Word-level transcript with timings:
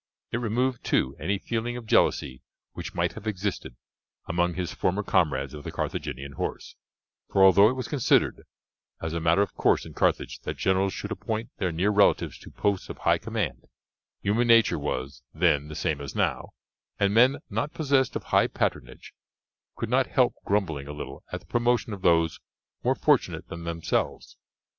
It 0.31 0.37
removed, 0.37 0.83
too, 0.83 1.15
any 1.19 1.37
feeling 1.37 1.77
of 1.77 1.85
jealousy 1.85 2.41
which 2.73 2.95
might 2.95 3.13
have 3.13 3.27
existed 3.27 3.75
among 4.27 4.55
his 4.55 4.73
former 4.73 5.03
comrades 5.03 5.53
of 5.53 5.63
the 5.63 5.71
Carthaginian 5.71 6.31
horse, 6.31 6.75
for 7.29 7.43
although 7.43 7.69
it 7.69 7.75
was 7.75 7.87
considered 7.87 8.41
as 8.99 9.13
a 9.13 9.19
matter 9.19 9.43
of 9.43 9.53
course 9.53 9.85
in 9.85 9.93
Carthage 9.93 10.39
that 10.39 10.57
generals 10.57 10.91
should 10.91 11.11
appoint 11.11 11.51
their 11.59 11.71
near 11.71 11.91
relatives 11.91 12.39
to 12.39 12.49
posts 12.49 12.89
of 12.89 12.97
high 12.97 13.19
command, 13.19 13.65
human 14.23 14.47
nature 14.47 14.79
was 14.79 15.21
then 15.35 15.67
the 15.67 15.75
same 15.75 16.01
as 16.01 16.15
now, 16.15 16.49
and 16.99 17.13
men 17.13 17.37
not 17.47 17.71
possessed 17.71 18.15
of 18.15 18.23
high 18.23 18.47
patronage 18.47 19.13
could 19.75 19.87
not 19.91 20.07
help 20.07 20.33
grumbling 20.43 20.87
a 20.87 20.93
little 20.93 21.23
at 21.31 21.41
the 21.41 21.45
promotion 21.45 21.93
of 21.93 22.01
those 22.01 22.39
more 22.83 22.95
fortunate 22.95 23.49
than 23.49 23.65
themselves. 23.65 24.35